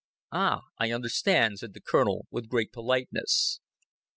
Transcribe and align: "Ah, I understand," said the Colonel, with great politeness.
"Ah, 0.31 0.61
I 0.79 0.91
understand," 0.91 1.59
said 1.59 1.75
the 1.75 1.79
Colonel, 1.79 2.25
with 2.31 2.49
great 2.49 2.71
politeness. 2.73 3.59